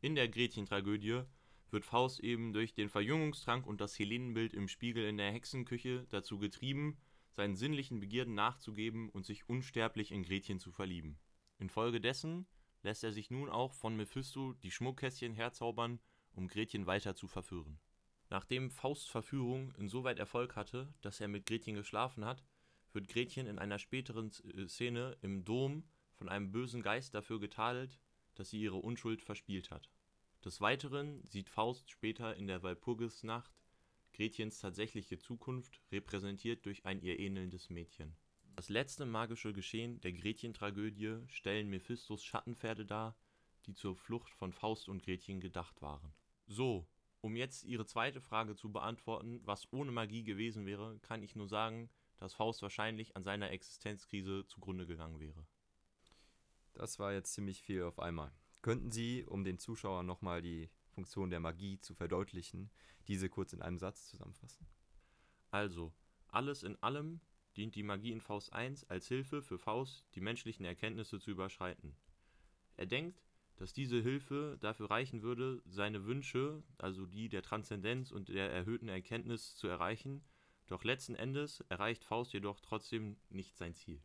In 0.00 0.16
der 0.16 0.28
Gretchen-Tragödie 0.28 1.22
wird 1.70 1.84
Faust 1.84 2.18
eben 2.18 2.52
durch 2.52 2.74
den 2.74 2.88
Verjüngungstrank 2.88 3.64
und 3.64 3.80
das 3.80 3.96
Helenenbild 3.96 4.52
im 4.52 4.66
Spiegel 4.66 5.04
in 5.04 5.16
der 5.16 5.30
Hexenküche 5.30 6.08
dazu 6.10 6.36
getrieben, 6.38 6.98
seinen 7.30 7.54
sinnlichen 7.54 8.00
Begierden 8.00 8.34
nachzugeben 8.34 9.08
und 9.10 9.24
sich 9.24 9.48
unsterblich 9.48 10.10
in 10.10 10.24
Gretchen 10.24 10.58
zu 10.58 10.72
verlieben. 10.72 11.20
Infolgedessen 11.58 12.48
lässt 12.82 13.04
er 13.04 13.12
sich 13.12 13.30
nun 13.30 13.50
auch 13.50 13.72
von 13.72 13.94
Mephisto 13.96 14.54
die 14.54 14.72
Schmuckkästchen 14.72 15.32
herzaubern, 15.32 16.00
um 16.32 16.48
Gretchen 16.48 16.88
weiter 16.88 17.14
zu 17.14 17.28
verführen. 17.28 17.78
Nachdem 18.30 18.72
Fausts 18.72 19.06
Verführung 19.08 19.72
insoweit 19.76 20.18
Erfolg 20.18 20.56
hatte, 20.56 20.92
dass 21.02 21.20
er 21.20 21.28
mit 21.28 21.46
Gretchen 21.46 21.76
geschlafen 21.76 22.24
hat, 22.24 22.42
wird 22.92 23.06
Gretchen 23.06 23.46
in 23.46 23.60
einer 23.60 23.78
späteren 23.78 24.32
äh, 24.56 24.66
Szene 24.66 25.16
im 25.20 25.44
Dom 25.44 25.84
von 26.16 26.28
einem 26.28 26.50
bösen 26.50 26.82
Geist 26.82 27.14
dafür 27.14 27.40
getadelt, 27.40 28.00
dass 28.34 28.50
sie 28.50 28.60
ihre 28.60 28.76
Unschuld 28.76 29.22
verspielt 29.22 29.70
hat. 29.70 29.90
Des 30.44 30.60
Weiteren 30.60 31.24
sieht 31.24 31.48
Faust 31.48 31.90
später 31.90 32.36
in 32.36 32.46
der 32.46 32.62
Walpurgisnacht 32.62 33.52
Gretchens 34.16 34.60
tatsächliche 34.60 35.18
Zukunft, 35.18 35.82
repräsentiert 35.92 36.64
durch 36.64 36.86
ein 36.86 37.02
ihr 37.02 37.18
ähnelndes 37.18 37.68
Mädchen. 37.68 38.16
Das 38.54 38.70
letzte 38.70 39.04
magische 39.04 39.52
Geschehen 39.52 40.00
der 40.00 40.14
Gretchen-Tragödie 40.14 41.18
stellen 41.26 41.68
Mephistos 41.68 42.24
Schattenpferde 42.24 42.86
dar, 42.86 43.14
die 43.66 43.74
zur 43.74 43.94
Flucht 43.94 44.32
von 44.32 44.54
Faust 44.54 44.88
und 44.88 45.02
Gretchen 45.02 45.40
gedacht 45.40 45.82
waren. 45.82 46.14
So, 46.46 46.88
um 47.20 47.36
jetzt 47.36 47.64
Ihre 47.64 47.84
zweite 47.84 48.22
Frage 48.22 48.56
zu 48.56 48.72
beantworten, 48.72 49.40
was 49.44 49.70
ohne 49.70 49.92
Magie 49.92 50.24
gewesen 50.24 50.64
wäre, 50.64 50.98
kann 51.00 51.22
ich 51.22 51.36
nur 51.36 51.48
sagen, 51.48 51.90
dass 52.16 52.32
Faust 52.32 52.62
wahrscheinlich 52.62 53.16
an 53.16 53.24
seiner 53.24 53.50
Existenzkrise 53.50 54.46
zugrunde 54.46 54.86
gegangen 54.86 55.20
wäre. 55.20 55.46
Das 56.76 56.98
war 56.98 57.12
jetzt 57.14 57.32
ziemlich 57.32 57.62
viel 57.62 57.82
auf 57.84 57.98
einmal. 57.98 58.30
Könnten 58.60 58.90
Sie, 58.90 59.24
um 59.24 59.44
den 59.44 59.58
Zuschauern 59.58 60.04
nochmal 60.04 60.42
die 60.42 60.68
Funktion 60.90 61.30
der 61.30 61.40
Magie 61.40 61.80
zu 61.80 61.94
verdeutlichen, 61.94 62.70
diese 63.08 63.30
kurz 63.30 63.54
in 63.54 63.62
einem 63.62 63.78
Satz 63.78 64.08
zusammenfassen? 64.10 64.66
Also, 65.50 65.94
alles 66.28 66.62
in 66.62 66.76
allem 66.82 67.20
dient 67.56 67.76
die 67.76 67.82
Magie 67.82 68.12
in 68.12 68.20
Faust 68.20 68.52
1 68.52 68.84
als 68.90 69.08
Hilfe 69.08 69.40
für 69.40 69.58
Faust, 69.58 70.06
die 70.14 70.20
menschlichen 70.20 70.66
Erkenntnisse 70.66 71.18
zu 71.18 71.30
überschreiten. 71.30 71.96
Er 72.76 72.84
denkt, 72.84 73.22
dass 73.56 73.72
diese 73.72 74.02
Hilfe 74.02 74.58
dafür 74.60 74.90
reichen 74.90 75.22
würde, 75.22 75.62
seine 75.64 76.04
Wünsche, 76.04 76.62
also 76.76 77.06
die 77.06 77.30
der 77.30 77.42
Transzendenz 77.42 78.10
und 78.12 78.28
der 78.28 78.50
erhöhten 78.50 78.88
Erkenntnis, 78.88 79.56
zu 79.56 79.66
erreichen, 79.66 80.22
doch 80.66 80.84
letzten 80.84 81.14
Endes 81.14 81.64
erreicht 81.70 82.04
Faust 82.04 82.34
jedoch 82.34 82.60
trotzdem 82.60 83.16
nicht 83.30 83.56
sein 83.56 83.74
Ziel. 83.74 84.02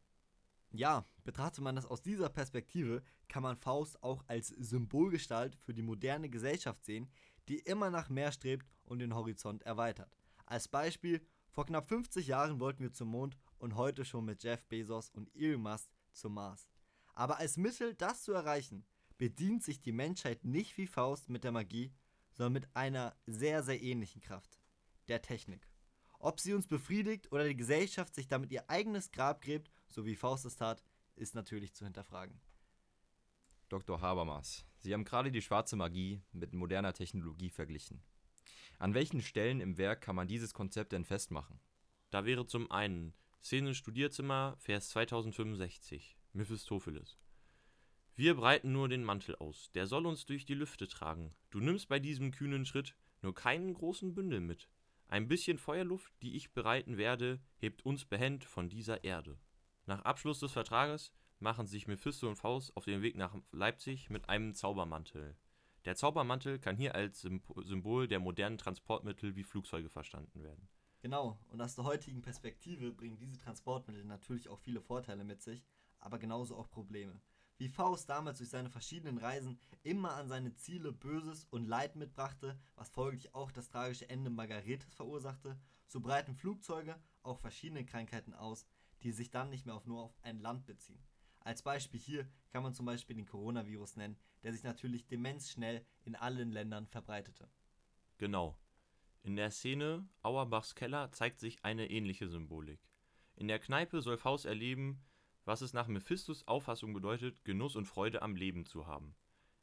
Ja, 0.74 1.06
betrachtet 1.24 1.64
man 1.64 1.76
das 1.76 1.86
aus 1.86 2.02
dieser 2.02 2.30
Perspektive, 2.30 3.04
kann 3.28 3.44
man 3.44 3.58
Faust 3.58 4.02
auch 4.04 4.24
als 4.28 4.48
Symbolgestalt 4.48 5.56
für 5.56 5.74
die 5.74 5.82
moderne 5.82 6.30
Gesellschaft 6.30 6.86
sehen, 6.86 7.10
die 7.50 7.60
immer 7.60 7.90
nach 7.90 8.10
mehr 8.10 8.32
strebt 8.32 8.66
und 8.86 9.00
den 9.00 9.14
Horizont 9.14 9.64
erweitert. 9.64 10.16
Als 10.46 10.68
Beispiel, 10.68 11.22
vor 11.50 11.66
knapp 11.66 11.90
50 11.90 12.28
Jahren 12.28 12.62
wollten 12.62 12.84
wir 12.84 12.94
zum 12.94 13.10
Mond 13.10 13.38
und 13.58 13.76
heute 13.76 14.06
schon 14.06 14.26
mit 14.26 14.44
Jeff 14.44 14.64
Bezos 14.66 15.10
und 15.10 15.30
Elon 15.36 15.62
Musk 15.62 15.90
zum 16.14 16.34
Mars. 16.36 16.70
Aber 17.14 17.38
als 17.38 17.58
Mittel, 17.58 17.94
das 17.94 18.24
zu 18.24 18.32
erreichen, 18.32 18.86
bedient 19.18 19.64
sich 19.64 19.82
die 19.82 19.92
Menschheit 19.92 20.46
nicht 20.46 20.78
wie 20.78 20.88
Faust 20.88 21.30
mit 21.30 21.44
der 21.44 21.52
Magie, 21.52 21.94
sondern 22.32 22.54
mit 22.54 22.76
einer 22.76 23.16
sehr, 23.26 23.64
sehr 23.64 23.82
ähnlichen 23.82 24.22
Kraft, 24.22 24.58
der 25.10 25.22
Technik. 25.22 25.68
Ob 26.20 26.40
sie 26.40 26.54
uns 26.54 26.68
befriedigt 26.68 27.32
oder 27.32 27.44
die 27.46 27.58
Gesellschaft 27.58 28.16
sich 28.16 28.28
damit 28.28 28.52
ihr 28.52 28.70
eigenes 28.70 29.12
Grab 29.12 29.42
gräbt, 29.42 29.70
so 29.92 30.06
wie 30.06 30.16
Faust 30.16 30.46
es 30.46 30.56
tat, 30.56 30.84
ist 31.16 31.36
natürlich 31.36 31.74
zu 31.74 31.86
hinterfragen. 31.86 32.40
Dr. 33.70 34.02
Habermas, 34.02 34.66
Sie 34.80 34.94
haben 34.94 35.06
gerade 35.06 35.32
die 35.32 35.42
schwarze 35.42 35.76
Magie 35.76 36.22
mit 36.32 36.54
moderner 36.54 36.94
Technologie 36.94 37.50
verglichen. 37.50 38.02
An 38.80 38.94
welchen 38.94 39.22
Stellen 39.22 39.62
im 39.62 39.78
Werk 39.78 40.02
kann 40.02 40.16
man 40.16 40.28
dieses 40.28 40.54
Konzept 40.54 40.92
denn 40.92 41.06
festmachen? 41.06 41.60
Da 42.10 42.26
wäre 42.26 42.46
zum 42.48 42.70
einen 42.72 43.14
Szene 43.42 43.74
Studierzimmer, 43.74 44.56
Vers 44.60 44.90
2065, 44.90 46.18
Mephistopheles. 46.34 47.18
Wir 48.16 48.36
breiten 48.36 48.72
nur 48.72 48.90
den 48.90 49.04
Mantel 49.04 49.36
aus, 49.36 49.72
der 49.72 49.88
soll 49.88 50.06
uns 50.06 50.26
durch 50.26 50.46
die 50.46 50.54
Lüfte 50.54 50.88
tragen. 50.88 51.34
Du 51.50 51.60
nimmst 51.60 51.88
bei 51.88 52.00
diesem 52.00 52.32
kühnen 52.32 52.66
Schritt 52.66 52.96
nur 53.22 53.34
keinen 53.34 53.74
großen 53.74 54.14
Bündel 54.14 54.42
mit. 54.42 54.68
Ein 55.08 55.28
bisschen 55.28 55.58
Feuerluft, 55.58 56.14
die 56.22 56.36
ich 56.36 56.54
bereiten 56.54 56.98
werde, 56.98 57.40
hebt 57.58 57.86
uns 57.86 58.06
behend 58.06 58.44
von 58.44 58.70
dieser 58.70 59.04
Erde. 59.04 59.38
Nach 59.86 60.02
Abschluss 60.04 60.40
des 60.40 60.52
Vertrages 60.52 61.12
machen 61.40 61.66
sich 61.66 61.88
Mephisto 61.88 62.28
und 62.28 62.36
Faust 62.36 62.76
auf 62.78 62.86
den 62.86 63.02
Weg 63.02 63.16
nach 63.16 63.36
Leipzig 63.52 64.10
mit 64.10 64.30
einem 64.30 64.54
Zaubermantel. 64.54 65.36
Der 65.86 65.96
Zaubermantel 65.96 66.60
kann 66.60 66.78
hier 66.78 66.94
als 66.94 67.22
Symbol 67.22 68.08
der 68.08 68.20
modernen 68.20 68.60
Transportmittel 68.60 69.36
wie 69.36 69.44
Flugzeuge 69.44 69.90
verstanden 69.90 70.44
werden. 70.44 70.70
Genau, 71.02 71.40
und 71.50 71.60
aus 71.60 71.74
der 71.74 71.86
heutigen 71.86 72.22
Perspektive 72.22 72.92
bringen 72.92 73.18
diese 73.18 73.40
Transportmittel 73.40 74.06
natürlich 74.06 74.50
auch 74.50 74.60
viele 74.60 74.82
Vorteile 74.82 75.24
mit 75.24 75.42
sich, 75.42 75.66
aber 76.00 76.20
genauso 76.20 76.56
auch 76.56 76.70
Probleme. 76.70 77.20
Wie 77.58 77.70
Faust 77.70 78.08
damals 78.10 78.38
durch 78.38 78.52
seine 78.52 78.70
verschiedenen 78.70 79.18
Reisen 79.18 79.60
immer 79.82 80.14
an 80.14 80.28
seine 80.28 80.54
Ziele 80.54 80.92
Böses 80.92 81.46
und 81.46 81.68
Leid 81.68 81.96
mitbrachte, 81.96 82.60
was 82.76 82.90
folglich 82.90 83.34
auch 83.34 83.52
das 83.52 83.70
tragische 83.70 84.10
Ende 84.10 84.30
Margaretes 84.30 84.94
verursachte, 84.94 85.60
so 85.88 86.00
breiten 86.00 86.36
Flugzeuge 86.36 87.00
auch 87.24 87.40
verschiedene 87.40 87.86
Krankheiten 87.86 88.34
aus, 88.36 88.68
die 89.04 89.12
sich 89.12 89.30
dann 89.30 89.50
nicht 89.50 89.66
mehr 89.66 89.76
auf 89.76 89.86
nur 89.86 90.02
auf 90.02 90.16
ein 90.24 90.40
Land 90.40 90.66
beziehen. 90.66 91.04
Als 91.40 91.64
Beispiel 91.64 92.00
hier 92.00 92.28
kann 92.52 92.64
man 92.64 92.74
zum 92.74 92.86
Beispiel 92.86 93.16
den 93.16 93.26
Coronavirus 93.26 93.96
nennen, 93.96 94.18
der 94.44 94.54
sich 94.54 94.64
natürlich 94.64 95.08
demenzschnell 95.08 95.86
in 96.04 96.16
allen 96.16 96.52
Ländern 96.52 96.88
verbreitete. 96.88 97.50
Genau. 98.18 98.58
In 99.24 99.36
der 99.36 99.52
Szene 99.52 100.08
Auerbachs 100.22 100.76
Keller 100.76 101.12
zeigt 101.12 101.40
sich 101.40 101.64
eine 101.64 101.90
ähnliche 101.90 102.28
Symbolik. 102.28 102.80
In 103.36 103.48
der 103.48 103.60
Kneipe 103.60 104.02
soll 104.02 104.18
Faust 104.18 104.46
erleben, 104.46 105.04
was 105.46 105.62
es 105.62 105.74
nach 105.74 105.88
Mephistos 105.88 106.48
Auffassung 106.48 106.94
bedeutet, 106.94 107.44
Genuss 107.44 107.76
und 107.76 107.86
Freude 107.86 108.22
am 108.22 108.36
Leben 108.36 108.66
zu 108.66 108.86
haben. 108.86 109.16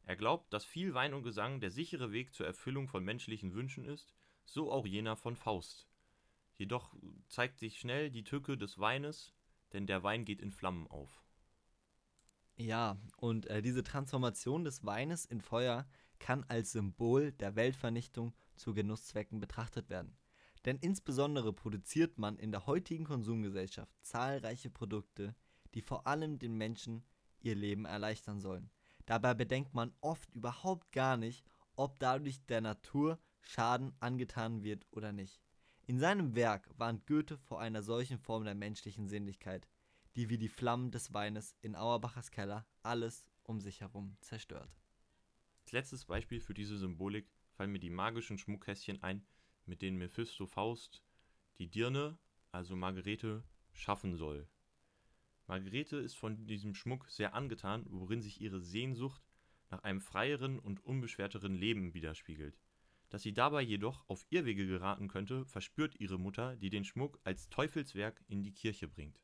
Er 0.04 0.16
glaubt, 0.16 0.52
dass 0.52 0.64
viel 0.64 0.94
Wein 0.94 1.14
und 1.14 1.22
Gesang 1.22 1.60
der 1.60 1.70
sichere 1.70 2.12
Weg 2.12 2.32
zur 2.32 2.46
Erfüllung 2.46 2.88
von 2.88 3.04
menschlichen 3.04 3.54
Wünschen 3.54 3.84
ist, 3.84 4.14
so 4.44 4.72
auch 4.72 4.86
jener 4.86 5.16
von 5.16 5.36
Faust. 5.36 5.87
Jedoch 6.58 6.92
zeigt 7.28 7.60
sich 7.60 7.78
schnell 7.78 8.10
die 8.10 8.24
Tücke 8.24 8.58
des 8.58 8.78
Weines, 8.78 9.32
denn 9.72 9.86
der 9.86 10.02
Wein 10.02 10.24
geht 10.24 10.42
in 10.42 10.50
Flammen 10.50 10.88
auf. 10.88 11.22
Ja, 12.56 12.98
und 13.16 13.46
äh, 13.46 13.62
diese 13.62 13.84
Transformation 13.84 14.64
des 14.64 14.84
Weines 14.84 15.24
in 15.24 15.40
Feuer 15.40 15.86
kann 16.18 16.44
als 16.48 16.72
Symbol 16.72 17.30
der 17.30 17.54
Weltvernichtung 17.54 18.34
zu 18.56 18.74
Genusszwecken 18.74 19.38
betrachtet 19.38 19.88
werden. 19.88 20.16
Denn 20.64 20.78
insbesondere 20.78 21.52
produziert 21.52 22.18
man 22.18 22.36
in 22.36 22.50
der 22.50 22.66
heutigen 22.66 23.04
Konsumgesellschaft 23.04 23.94
zahlreiche 24.02 24.68
Produkte, 24.68 25.36
die 25.74 25.82
vor 25.82 26.08
allem 26.08 26.40
den 26.40 26.56
Menschen 26.56 27.04
ihr 27.38 27.54
Leben 27.54 27.84
erleichtern 27.84 28.40
sollen. 28.40 28.68
Dabei 29.06 29.34
bedenkt 29.34 29.74
man 29.74 29.94
oft 30.00 30.34
überhaupt 30.34 30.90
gar 30.90 31.16
nicht, 31.16 31.46
ob 31.76 32.00
dadurch 32.00 32.44
der 32.46 32.62
Natur 32.62 33.20
Schaden 33.42 33.94
angetan 34.00 34.64
wird 34.64 34.84
oder 34.90 35.12
nicht. 35.12 35.40
In 35.88 35.98
seinem 35.98 36.34
Werk 36.34 36.68
warnt 36.76 37.06
Goethe 37.06 37.38
vor 37.38 37.62
einer 37.62 37.82
solchen 37.82 38.18
Form 38.18 38.44
der 38.44 38.54
menschlichen 38.54 39.08
Sinnlichkeit, 39.08 39.66
die 40.16 40.28
wie 40.28 40.36
die 40.36 40.50
Flammen 40.50 40.90
des 40.90 41.14
Weines 41.14 41.56
in 41.62 41.74
Auerbachers 41.74 42.30
Keller 42.30 42.66
alles 42.82 43.24
um 43.42 43.62
sich 43.62 43.80
herum 43.80 44.14
zerstört. 44.20 44.68
Als 45.62 45.72
letztes 45.72 46.04
Beispiel 46.04 46.40
für 46.40 46.52
diese 46.52 46.76
Symbolik 46.76 47.32
fallen 47.52 47.72
mir 47.72 47.78
die 47.78 47.88
magischen 47.88 48.36
Schmuckkästchen 48.36 49.02
ein, 49.02 49.24
mit 49.64 49.80
denen 49.80 49.96
Mephisto 49.96 50.44
Faust 50.44 51.02
die 51.56 51.70
Dirne, 51.70 52.18
also 52.52 52.76
Margarete, 52.76 53.42
schaffen 53.72 54.14
soll. 54.14 54.46
Margarete 55.46 55.96
ist 55.96 56.16
von 56.16 56.46
diesem 56.46 56.74
Schmuck 56.74 57.08
sehr 57.08 57.32
angetan, 57.32 57.86
worin 57.88 58.20
sich 58.20 58.42
ihre 58.42 58.60
Sehnsucht 58.60 59.22
nach 59.70 59.84
einem 59.84 60.02
freieren 60.02 60.58
und 60.58 60.84
unbeschwerteren 60.84 61.54
Leben 61.54 61.94
widerspiegelt. 61.94 62.60
Dass 63.10 63.22
sie 63.22 63.32
dabei 63.32 63.62
jedoch 63.62 64.08
auf 64.08 64.26
Irrwege 64.28 64.66
geraten 64.66 65.08
könnte, 65.08 65.44
verspürt 65.46 65.98
ihre 65.98 66.18
Mutter, 66.18 66.56
die 66.56 66.68
den 66.68 66.84
Schmuck 66.84 67.18
als 67.24 67.48
Teufelswerk 67.48 68.22
in 68.28 68.42
die 68.42 68.52
Kirche 68.52 68.86
bringt. 68.86 69.20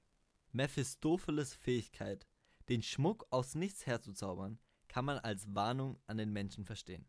Mephistopheles 0.53 1.55
Fähigkeit, 1.55 2.27
den 2.69 2.83
Schmuck 2.83 3.27
aus 3.31 3.55
nichts 3.55 3.87
herzuzaubern, 3.87 4.59
kann 4.89 5.05
man 5.05 5.19
als 5.19 5.55
Warnung 5.55 5.99
an 6.07 6.17
den 6.17 6.33
Menschen 6.33 6.65
verstehen. 6.65 7.07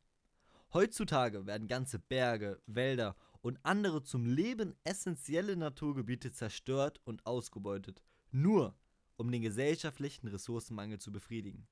Heutzutage 0.74 1.46
werden 1.46 1.67
ganze 1.67 2.00
Berge, 2.00 2.62
Wälder 2.65 3.15
und 3.41 3.60
andere 3.63 4.03
zum 4.03 4.25
Leben 4.25 4.75
essentielle 4.84 5.55
Naturgebiete 5.55 6.32
zerstört 6.32 7.00
und 7.05 7.25
ausgebeutet, 7.25 8.01
nur 8.32 8.75
um 9.15 9.32
den 9.32 9.41
gesellschaftlichen 9.41 10.27
Ressourcenmangel 10.27 11.00
zu 11.00 11.12
befriedigen. 11.12 11.67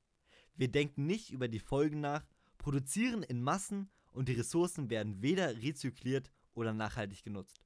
Wir 0.55 0.71
denken 0.71 1.05
nicht 1.05 1.31
über 1.31 1.47
die 1.47 1.59
Folgen 1.59 1.99
nach, 1.99 2.25
produzieren 2.57 3.23
in 3.23 3.41
Massen 3.41 3.89
und 4.13 4.29
die 4.29 4.33
Ressourcen 4.33 4.89
werden 4.89 5.21
weder 5.21 5.61
rezykliert 5.61 6.31
oder 6.53 6.73
nachhaltig 6.73 7.23
genutzt. 7.23 7.61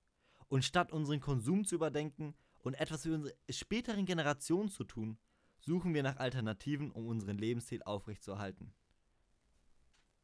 Und 0.48 0.64
statt 0.64 0.92
unseren 0.92 1.20
Konsum 1.20 1.66
zu 1.66 1.76
überdenken, 1.76 2.36
und 2.68 2.74
etwas 2.74 3.04
für 3.04 3.14
unsere 3.14 3.34
späteren 3.50 4.06
Generationen 4.06 4.70
zu 4.70 4.84
tun, 4.84 5.18
suchen 5.60 5.94
wir 5.94 6.04
nach 6.04 6.18
Alternativen, 6.18 6.92
um 6.92 7.08
unseren 7.08 7.38
Lebensstil 7.38 7.82
aufrechtzuerhalten. 7.84 8.74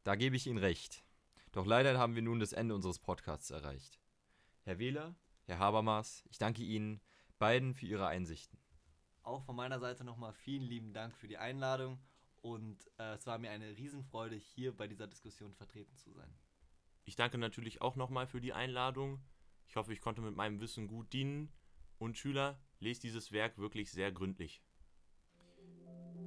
Da 0.02 0.14
gebe 0.14 0.36
ich 0.36 0.46
Ihnen 0.46 0.58
recht. 0.58 1.04
Doch 1.52 1.64
leider 1.64 1.98
haben 1.98 2.14
wir 2.14 2.22
nun 2.22 2.40
das 2.40 2.52
Ende 2.52 2.74
unseres 2.74 2.98
Podcasts 2.98 3.50
erreicht. 3.50 3.98
Herr 4.60 4.78
Wähler, 4.78 5.14
Herr 5.44 5.58
Habermas, 5.58 6.24
ich 6.28 6.36
danke 6.36 6.62
Ihnen 6.62 7.00
beiden 7.38 7.74
für 7.74 7.86
Ihre 7.86 8.08
Einsichten. 8.08 8.58
Auch 9.22 9.42
von 9.44 9.56
meiner 9.56 9.80
Seite 9.80 10.04
nochmal 10.04 10.34
vielen 10.34 10.64
lieben 10.64 10.92
Dank 10.92 11.16
für 11.16 11.28
die 11.28 11.38
Einladung 11.38 11.98
und 12.44 12.90
äh, 12.98 13.14
es 13.14 13.26
war 13.26 13.38
mir 13.38 13.50
eine 13.50 13.74
Riesenfreude, 13.76 14.36
hier 14.36 14.76
bei 14.76 14.86
dieser 14.86 15.06
Diskussion 15.06 15.54
vertreten 15.54 15.96
zu 15.96 16.12
sein. 16.12 16.28
Ich 17.04 17.16
danke 17.16 17.38
natürlich 17.38 17.80
auch 17.80 17.96
nochmal 17.96 18.26
für 18.26 18.40
die 18.40 18.52
Einladung. 18.52 19.22
Ich 19.66 19.76
hoffe, 19.76 19.94
ich 19.94 20.02
konnte 20.02 20.20
mit 20.20 20.36
meinem 20.36 20.60
Wissen 20.60 20.86
gut 20.86 21.10
dienen 21.14 21.50
und 21.96 22.18
Schüler, 22.18 22.60
lest 22.80 23.02
dieses 23.02 23.32
Werk 23.32 23.56
wirklich 23.56 23.90
sehr 23.90 24.12
gründlich. 24.12 24.62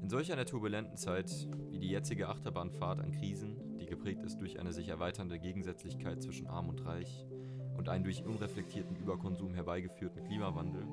In 0.02 0.10
solch 0.10 0.32
einer 0.32 0.46
turbulenten 0.46 0.98
Zeit 0.98 1.30
wie 1.70 1.80
die 1.80 1.90
jetzige 1.90 2.30
Achterbahnfahrt 2.30 3.00
an 3.00 3.12
Krisen, 3.12 3.78
die 3.78 3.86
geprägt 3.86 4.24
ist 4.24 4.40
durch 4.40 4.60
eine 4.60 4.74
sich 4.74 4.88
erweiternde 4.88 5.38
Gegensätzlichkeit 5.38 6.24
zwischen 6.24 6.48
Arm 6.48 6.70
und 6.70 6.84
Reich 6.84 7.28
und 7.78 7.90
einen 7.90 8.04
durch 8.04 8.24
unreflektierten 8.24 8.96
Überkonsum 8.96 9.54
herbeigeführten 9.54 10.24
Klimawandel, 10.24 10.88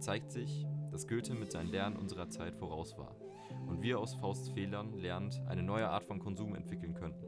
zeigt 0.00 0.32
sich, 0.32 0.64
dass 0.90 1.06
Goethe 1.06 1.34
mit 1.34 1.52
seinen 1.52 1.70
Lernen 1.70 1.96
unserer 1.96 2.30
Zeit 2.30 2.56
voraus 2.56 2.96
war 2.96 3.23
und 3.66 3.82
wir 3.82 3.98
aus 3.98 4.14
Fausts 4.14 4.50
Fehlern 4.50 4.92
lernend 4.94 5.40
eine 5.46 5.62
neue 5.62 5.88
Art 5.88 6.04
von 6.04 6.18
Konsum 6.18 6.54
entwickeln 6.54 6.94
könnten, 6.94 7.26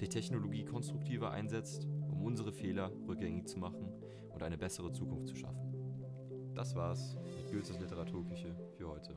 die 0.00 0.08
Technologie 0.08 0.64
konstruktiver 0.64 1.30
einsetzt, 1.30 1.86
um 2.10 2.22
unsere 2.22 2.52
Fehler 2.52 2.92
rückgängig 3.06 3.48
zu 3.48 3.58
machen 3.58 3.92
und 4.32 4.42
eine 4.42 4.58
bessere 4.58 4.92
Zukunft 4.92 5.28
zu 5.28 5.36
schaffen. 5.36 6.52
Das 6.54 6.74
war's 6.74 7.16
mit 7.24 7.50
Goethes 7.50 7.78
Literaturküche 7.78 8.56
für 8.76 8.88
heute. 8.88 9.14